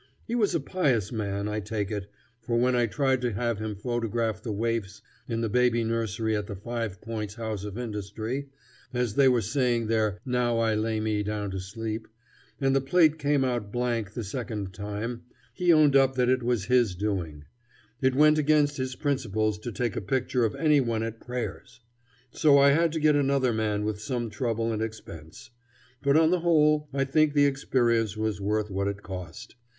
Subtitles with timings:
[0.25, 2.07] He was a pious man, I take it,
[2.39, 6.47] for when I tried to have him photograph the waifs in the baby nursery at
[6.47, 8.49] the Five Points House of Industry,
[8.95, 12.07] as they were saying their "Now I lay me down to sleep,"
[12.59, 15.21] and the plate came out blank the second time,
[15.53, 17.45] he owned up that it was his doing:
[18.01, 21.79] it went against his principles to take a picture of any one at prayers.
[22.31, 25.51] So I had to get another man with some trouble and expense.
[26.01, 29.53] But on the whole I think the experience was worth what it cost.